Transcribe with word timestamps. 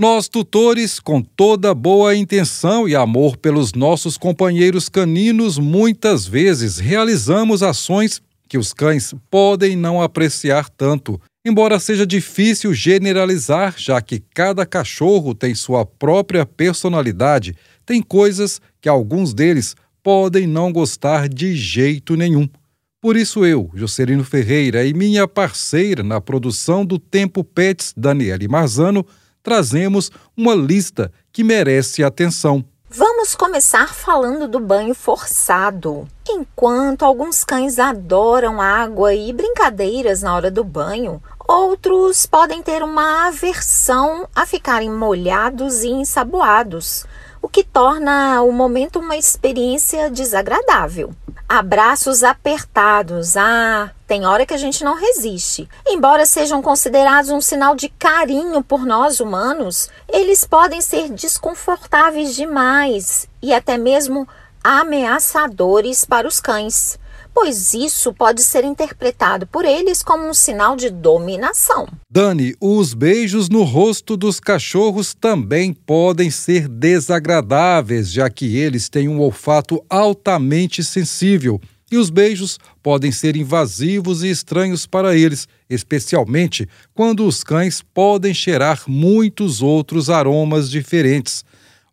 Nós, 0.00 0.28
tutores, 0.30 0.98
com 0.98 1.20
toda 1.20 1.74
boa 1.74 2.16
intenção 2.16 2.88
e 2.88 2.96
amor 2.96 3.36
pelos 3.36 3.74
nossos 3.74 4.16
companheiros 4.16 4.88
caninos, 4.88 5.58
muitas 5.58 6.26
vezes 6.26 6.78
realizamos 6.78 7.62
ações 7.62 8.22
que 8.48 8.56
os 8.56 8.72
cães 8.72 9.14
podem 9.30 9.76
não 9.76 10.00
apreciar 10.00 10.70
tanto. 10.70 11.20
Embora 11.44 11.78
seja 11.78 12.06
difícil 12.06 12.72
generalizar, 12.72 13.74
já 13.76 14.00
que 14.00 14.22
cada 14.32 14.64
cachorro 14.64 15.34
tem 15.34 15.54
sua 15.54 15.84
própria 15.84 16.46
personalidade, 16.46 17.54
tem 17.84 18.00
coisas 18.00 18.58
que 18.80 18.88
alguns 18.88 19.34
deles 19.34 19.76
podem 20.02 20.46
não 20.46 20.72
gostar 20.72 21.28
de 21.28 21.54
jeito 21.54 22.16
nenhum. 22.16 22.48
Por 23.02 23.18
isso 23.18 23.44
eu, 23.44 23.70
Juscelino 23.74 24.24
Ferreira, 24.24 24.82
e 24.82 24.94
minha 24.94 25.28
parceira 25.28 26.02
na 26.02 26.22
produção 26.22 26.86
do 26.86 26.98
Tempo 26.98 27.44
Pets, 27.44 27.92
Daniele 27.94 28.48
Marzano, 28.48 29.04
trazemos 29.42 30.10
uma 30.36 30.54
lista 30.54 31.10
que 31.32 31.42
merece 31.42 32.02
atenção. 32.02 32.64
Vamos 32.92 33.36
começar 33.36 33.94
falando 33.94 34.48
do 34.48 34.58
banho 34.58 34.96
forçado. 34.96 36.08
Enquanto 36.28 37.04
alguns 37.04 37.44
cães 37.44 37.78
adoram 37.78 38.60
água 38.60 39.14
e 39.14 39.32
brincadeiras 39.32 40.22
na 40.22 40.34
hora 40.34 40.50
do 40.50 40.64
banho, 40.64 41.22
outros 41.46 42.26
podem 42.26 42.60
ter 42.62 42.82
uma 42.82 43.28
aversão 43.28 44.28
a 44.34 44.44
ficarem 44.44 44.90
molhados 44.90 45.84
e 45.84 45.88
ensaboados, 45.88 47.06
o 47.42 47.48
que 47.48 47.64
torna 47.64 48.42
o 48.42 48.52
momento 48.52 48.98
uma 48.98 49.16
experiência 49.16 50.10
desagradável. 50.10 51.12
Abraços 51.48 52.22
apertados, 52.22 53.36
ah, 53.36 53.90
tem 54.06 54.24
hora 54.24 54.46
que 54.46 54.54
a 54.54 54.58
gente 54.58 54.84
não 54.84 54.94
resiste. 54.94 55.68
Embora 55.86 56.24
sejam 56.24 56.62
considerados 56.62 57.30
um 57.30 57.40
sinal 57.40 57.74
de 57.74 57.88
carinho 57.88 58.62
por 58.62 58.86
nós 58.86 59.18
humanos, 59.18 59.88
eles 60.08 60.44
podem 60.44 60.80
ser 60.80 61.08
desconfortáveis 61.10 62.36
demais 62.36 63.28
e 63.42 63.52
até 63.52 63.76
mesmo 63.76 64.28
ameaçadores 64.62 66.04
para 66.04 66.28
os 66.28 66.40
cães, 66.40 66.98
pois 67.32 67.72
isso 67.72 68.12
pode 68.12 68.42
ser 68.42 68.64
interpretado 68.64 69.46
por 69.46 69.64
eles 69.64 70.02
como 70.02 70.28
um 70.28 70.34
sinal 70.34 70.76
de 70.76 70.90
dominação. 70.90 71.88
Dani, 72.10 72.54
os 72.60 72.92
beijos 72.92 73.48
no 73.48 73.62
rosto 73.62 74.16
dos 74.16 74.38
cachorros 74.38 75.14
também 75.14 75.72
podem 75.72 76.30
ser 76.30 76.68
desagradáveis, 76.68 78.12
já 78.12 78.28
que 78.28 78.56
eles 78.56 78.88
têm 78.88 79.08
um 79.08 79.20
olfato 79.20 79.82
altamente 79.88 80.84
sensível 80.84 81.60
e 81.90 81.96
os 81.96 82.08
beijos 82.08 82.58
podem 82.82 83.10
ser 83.10 83.36
invasivos 83.36 84.22
e 84.22 84.30
estranhos 84.30 84.86
para 84.86 85.16
eles, 85.16 85.48
especialmente 85.68 86.68
quando 86.94 87.26
os 87.26 87.42
cães 87.42 87.82
podem 87.82 88.32
cheirar 88.32 88.84
muitos 88.86 89.60
outros 89.60 90.08
aromas 90.08 90.70
diferentes. 90.70 91.44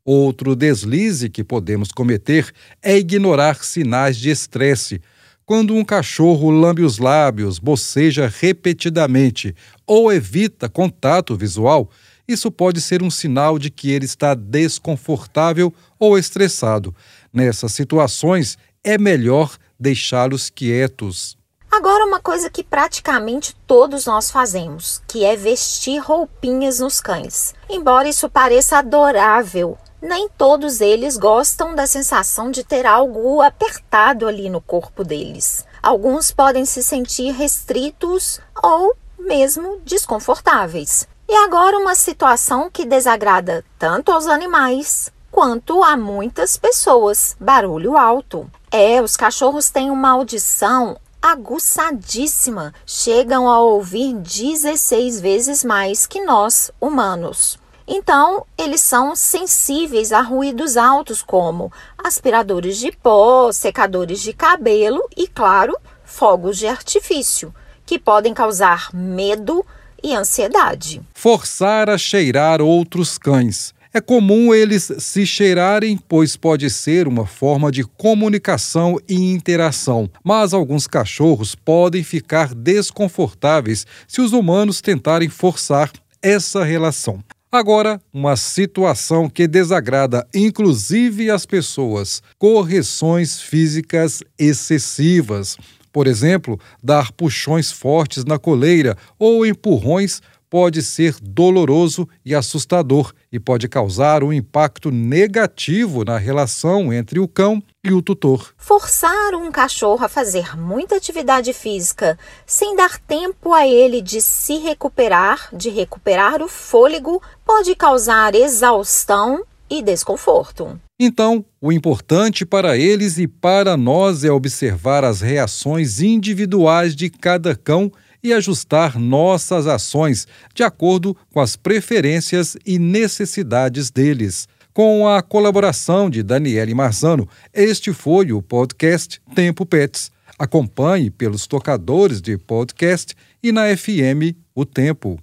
Outro 0.10 0.56
deslize 0.56 1.30
que 1.30 1.44
podemos 1.44 1.92
cometer 1.92 2.54
é 2.82 2.96
ignorar 2.98 3.62
sinais 3.66 4.16
de 4.16 4.30
estresse. 4.30 5.02
Quando 5.46 5.76
um 5.76 5.84
cachorro 5.84 6.50
lambe 6.50 6.82
os 6.82 6.98
lábios, 6.98 7.60
boceja 7.60 8.26
repetidamente 8.34 9.54
ou 9.86 10.10
evita 10.10 10.70
contato 10.70 11.36
visual, 11.36 11.90
isso 12.26 12.50
pode 12.50 12.80
ser 12.80 13.04
um 13.04 13.10
sinal 13.10 13.60
de 13.60 13.70
que 13.70 13.92
ele 13.92 14.06
está 14.06 14.34
desconfortável 14.34 15.74
ou 16.00 16.18
estressado. 16.18 16.96
Nessas 17.34 17.74
situações, 17.74 18.58
é 18.86 18.98
melhor 18.98 19.58
deixá-los 19.78 20.50
quietos. 20.50 21.38
Agora, 21.70 22.06
uma 22.06 22.22
coisa 22.22 22.50
que 22.50 22.64
praticamente 22.64 23.54
todos 23.68 24.06
nós 24.06 24.32
fazemos, 24.32 25.02
que 25.06 25.26
é 25.26 25.36
vestir 25.36 26.00
roupinhas 26.00 26.80
nos 26.80 27.02
cães. 27.02 27.54
Embora 27.70 28.08
isso 28.08 28.30
pareça 28.30 28.78
adorável, 28.78 29.78
nem 30.02 30.30
todos 30.30 30.82
eles 30.82 31.18
gostam 31.18 31.76
da 31.76 31.88
sensação 31.88 32.52
de 32.52 32.64
ter 32.64 32.86
algo 32.86 33.42
apertado 33.42 34.28
ali 34.28 34.50
no 34.50 34.62
corpo 34.62 35.04
deles. 35.04 35.66
Alguns 35.82 36.32
podem 36.32 36.66
se 36.66 36.84
sentir 36.84 37.32
restritos 37.32 38.40
ou 38.62 38.96
mesmo 39.18 39.80
desconfortáveis. 39.84 41.08
E 41.30 41.36
agora, 41.36 41.78
uma 41.78 41.96
situação 41.96 42.70
que 42.70 42.86
desagrada 42.86 43.66
tanto 43.78 44.12
aos 44.12 44.28
animais 44.28 45.12
quanto 45.32 45.84
a 45.84 45.98
muitas 45.98 46.56
pessoas: 46.56 47.36
barulho 47.40 47.98
alto. 47.98 48.50
É, 48.72 49.02
os 49.02 49.18
cachorros 49.18 49.70
têm 49.70 49.92
uma 49.92 50.12
audição 50.12 50.98
aguçadíssima, 51.22 52.74
chegam 52.86 53.50
a 53.50 53.60
ouvir 53.60 54.14
16 54.14 55.20
vezes 55.20 55.64
mais 55.64 56.06
que 56.06 56.24
nós, 56.24 56.72
humanos. 56.80 57.60
Então, 57.88 58.46
eles 58.58 58.82
são 58.82 59.16
sensíveis 59.16 60.12
a 60.12 60.22
ruídos 60.22 60.76
altos 60.76 61.24
como 61.24 61.72
aspiradores 61.98 62.78
de 62.78 62.92
pó, 62.92 63.50
secadores 63.52 64.22
de 64.22 64.34
cabelo 64.34 65.02
e, 65.16 65.26
claro, 65.26 65.74
fogos 66.04 66.58
de 66.58 66.68
artifício, 66.68 67.54
que 67.86 67.98
podem 67.98 68.34
causar 68.34 68.90
medo 68.94 69.66
e 70.04 70.14
ansiedade. 70.14 71.02
Forçar 71.14 71.90
a 71.90 71.98
cheirar 71.98 72.62
outros 72.62 73.18
cães. 73.18 73.74
É 73.94 74.02
comum 74.02 74.54
eles 74.54 74.92
se 75.00 75.26
cheirarem, 75.26 75.98
pois 75.98 76.36
pode 76.36 76.70
ser 76.70 77.08
uma 77.08 77.26
forma 77.26 77.72
de 77.72 77.84
comunicação 77.84 79.00
e 79.08 79.16
interação, 79.16 80.10
mas 80.24 80.54
alguns 80.54 80.86
cachorros 80.86 81.56
podem 81.56 82.04
ficar 82.04 82.54
desconfortáveis 82.54 83.88
se 84.08 84.20
os 84.20 84.34
humanos 84.34 84.82
tentarem 84.82 85.30
forçar 85.30 85.92
essa 86.22 86.64
relação. 86.64 87.24
Agora, 87.58 88.00
uma 88.14 88.36
situação 88.36 89.28
que 89.28 89.48
desagrada 89.48 90.28
inclusive 90.32 91.32
as 91.32 91.44
pessoas: 91.44 92.22
correções 92.38 93.42
físicas 93.42 94.22
excessivas. 94.38 95.58
Por 95.92 96.06
exemplo, 96.06 96.60
dar 96.84 97.12
puxões 97.12 97.72
fortes 97.72 98.24
na 98.24 98.38
coleira 98.38 98.96
ou 99.18 99.44
empurrões 99.44 100.22
pode 100.52 100.84
ser 100.84 101.16
doloroso 101.20 102.08
e 102.24 102.36
assustador 102.36 103.12
e 103.32 103.40
pode 103.40 103.68
causar 103.68 104.24
um 104.24 104.32
impacto 104.32 104.92
negativo 104.92 106.06
na 106.06 106.20
relação 106.20 106.94
entre 106.94 107.20
o 107.20 107.28
cão 107.28 107.60
e 107.90 107.94
o 107.94 108.02
tutor. 108.02 108.54
Forçar 108.58 109.34
um 109.34 109.52
cachorro 109.52 110.06
a 110.06 110.10
fazer 110.10 110.58
muita 110.58 110.96
atividade 110.96 111.54
física 111.54 112.18
sem 112.46 112.76
dar 112.76 113.00
tempo 113.00 113.54
a 113.54 113.68
ele 113.68 114.02
de 114.02 114.22
se 114.22 114.58
recuperar, 114.58 115.50
de 115.54 115.70
recuperar 115.70 116.42
o 116.42 116.48
fôlego, 116.48 117.22
pode 117.46 117.76
causar 117.76 118.36
exaustão 118.36 119.44
e 119.70 119.82
desconforto. 119.82 120.80
Então, 121.00 121.46
o 121.62 121.72
importante 121.72 122.46
para 122.46 122.78
eles 122.78 123.18
e 123.18 123.28
para 123.28 123.78
nós 123.78 124.24
é 124.24 124.32
observar 124.32 125.04
as 125.04 125.22
reações 125.22 126.02
individuais 126.02 126.96
de 126.96 127.10
cada 127.10 127.56
cão 127.56 127.92
e 128.24 128.34
ajustar 128.34 128.98
nossas 128.98 129.68
ações 129.68 130.28
de 130.54 130.64
acordo 130.64 131.16
com 131.32 131.40
as 131.40 131.56
preferências 131.56 132.58
e 132.66 132.80
necessidades 132.80 133.92
deles. 133.92 134.48
Com 134.78 135.08
a 135.08 135.24
colaboração 135.24 136.08
de 136.08 136.22
Daniele 136.22 136.76
Marzano, 136.76 137.28
este 137.52 137.92
foi 137.92 138.32
o 138.32 138.44
podcast 138.44 139.20
Tempo 139.34 139.66
Pets. 139.66 140.12
Acompanhe 140.38 141.10
pelos 141.10 141.48
tocadores 141.48 142.22
de 142.22 142.38
podcast 142.38 143.16
e 143.42 143.52
na 143.52 143.76
FM 143.76 144.38
O 144.54 144.66
Tempo. 144.66 145.20